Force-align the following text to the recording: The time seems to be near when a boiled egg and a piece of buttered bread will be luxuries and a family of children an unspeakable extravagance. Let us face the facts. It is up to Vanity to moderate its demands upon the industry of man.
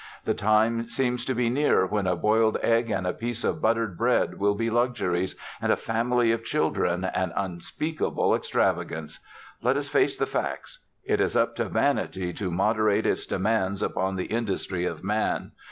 The 0.25 0.33
time 0.33 0.89
seems 0.89 1.25
to 1.25 1.35
be 1.35 1.47
near 1.51 1.85
when 1.85 2.07
a 2.07 2.15
boiled 2.15 2.57
egg 2.63 2.89
and 2.89 3.05
a 3.05 3.13
piece 3.13 3.43
of 3.43 3.61
buttered 3.61 3.99
bread 3.99 4.39
will 4.39 4.55
be 4.55 4.71
luxuries 4.71 5.35
and 5.61 5.71
a 5.71 5.75
family 5.77 6.31
of 6.31 6.43
children 6.43 7.03
an 7.03 7.31
unspeakable 7.35 8.33
extravagance. 8.33 9.19
Let 9.61 9.77
us 9.77 9.89
face 9.89 10.17
the 10.17 10.25
facts. 10.25 10.79
It 11.03 11.21
is 11.21 11.35
up 11.35 11.55
to 11.57 11.65
Vanity 11.65 12.33
to 12.33 12.49
moderate 12.49 13.05
its 13.05 13.27
demands 13.27 13.83
upon 13.83 14.15
the 14.15 14.25
industry 14.25 14.85
of 14.87 15.03
man. 15.03 15.51